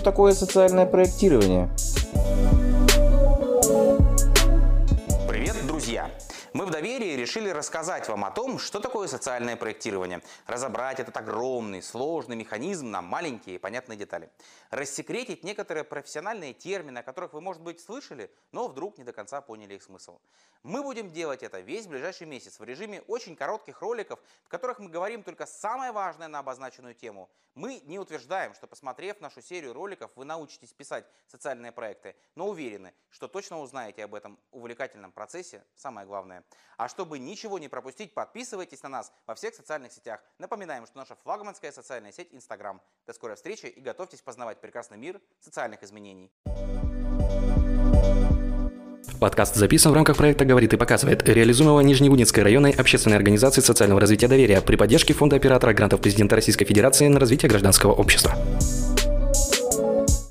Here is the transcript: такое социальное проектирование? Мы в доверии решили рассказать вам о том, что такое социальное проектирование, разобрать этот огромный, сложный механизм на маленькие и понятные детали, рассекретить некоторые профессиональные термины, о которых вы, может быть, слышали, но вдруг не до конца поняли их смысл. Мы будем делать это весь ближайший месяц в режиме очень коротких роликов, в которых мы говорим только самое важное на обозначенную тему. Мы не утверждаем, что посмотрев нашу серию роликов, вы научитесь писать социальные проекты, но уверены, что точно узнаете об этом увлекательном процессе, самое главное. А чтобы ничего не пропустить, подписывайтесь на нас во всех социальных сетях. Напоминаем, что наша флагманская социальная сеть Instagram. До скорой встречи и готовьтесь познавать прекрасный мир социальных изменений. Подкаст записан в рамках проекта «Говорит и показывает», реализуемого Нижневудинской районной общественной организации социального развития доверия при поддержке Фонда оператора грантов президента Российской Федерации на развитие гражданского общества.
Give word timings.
такое 0.00 0.34
социальное 0.34 0.86
проектирование? 0.86 1.68
Мы 6.54 6.66
в 6.66 6.70
доверии 6.70 7.16
решили 7.16 7.48
рассказать 7.48 8.06
вам 8.06 8.24
о 8.24 8.30
том, 8.30 8.60
что 8.60 8.78
такое 8.78 9.08
социальное 9.08 9.56
проектирование, 9.56 10.22
разобрать 10.46 11.00
этот 11.00 11.16
огромный, 11.16 11.82
сложный 11.82 12.36
механизм 12.36 12.92
на 12.92 13.02
маленькие 13.02 13.56
и 13.56 13.58
понятные 13.58 13.98
детали, 13.98 14.30
рассекретить 14.70 15.42
некоторые 15.42 15.82
профессиональные 15.82 16.54
термины, 16.54 16.98
о 16.98 17.02
которых 17.02 17.32
вы, 17.32 17.40
может 17.40 17.60
быть, 17.60 17.80
слышали, 17.80 18.30
но 18.52 18.68
вдруг 18.68 18.98
не 18.98 19.02
до 19.02 19.12
конца 19.12 19.40
поняли 19.40 19.74
их 19.74 19.82
смысл. 19.82 20.20
Мы 20.62 20.84
будем 20.84 21.10
делать 21.10 21.42
это 21.42 21.58
весь 21.58 21.88
ближайший 21.88 22.28
месяц 22.28 22.60
в 22.60 22.64
режиме 22.64 23.02
очень 23.08 23.34
коротких 23.34 23.80
роликов, 23.82 24.20
в 24.44 24.48
которых 24.48 24.78
мы 24.78 24.88
говорим 24.88 25.24
только 25.24 25.46
самое 25.46 25.90
важное 25.90 26.28
на 26.28 26.38
обозначенную 26.38 26.94
тему. 26.94 27.28
Мы 27.56 27.82
не 27.84 27.98
утверждаем, 27.98 28.54
что 28.54 28.68
посмотрев 28.68 29.20
нашу 29.20 29.42
серию 29.42 29.72
роликов, 29.72 30.12
вы 30.14 30.24
научитесь 30.24 30.72
писать 30.72 31.04
социальные 31.26 31.72
проекты, 31.72 32.14
но 32.36 32.48
уверены, 32.48 32.94
что 33.10 33.26
точно 33.26 33.60
узнаете 33.60 34.04
об 34.04 34.14
этом 34.14 34.38
увлекательном 34.52 35.10
процессе, 35.10 35.64
самое 35.74 36.06
главное. 36.06 36.43
А 36.76 36.88
чтобы 36.88 37.18
ничего 37.18 37.58
не 37.58 37.68
пропустить, 37.68 38.14
подписывайтесь 38.14 38.82
на 38.82 38.88
нас 38.88 39.12
во 39.26 39.34
всех 39.34 39.54
социальных 39.54 39.92
сетях. 39.92 40.20
Напоминаем, 40.38 40.86
что 40.86 40.98
наша 40.98 41.14
флагманская 41.22 41.72
социальная 41.72 42.12
сеть 42.12 42.32
Instagram. 42.32 42.80
До 43.06 43.12
скорой 43.12 43.36
встречи 43.36 43.66
и 43.66 43.80
готовьтесь 43.80 44.22
познавать 44.22 44.60
прекрасный 44.60 44.96
мир 44.96 45.20
социальных 45.40 45.82
изменений. 45.82 46.32
Подкаст 49.20 49.54
записан 49.54 49.92
в 49.92 49.94
рамках 49.94 50.16
проекта 50.16 50.44
«Говорит 50.44 50.74
и 50.74 50.76
показывает», 50.76 51.26
реализуемого 51.26 51.80
Нижневудинской 51.80 52.42
районной 52.42 52.72
общественной 52.72 53.16
организации 53.16 53.60
социального 53.60 54.00
развития 54.00 54.28
доверия 54.28 54.60
при 54.60 54.76
поддержке 54.76 55.14
Фонда 55.14 55.36
оператора 55.36 55.72
грантов 55.72 56.00
президента 56.00 56.34
Российской 56.34 56.64
Федерации 56.64 57.06
на 57.06 57.20
развитие 57.20 57.48
гражданского 57.48 57.92
общества. 57.92 58.34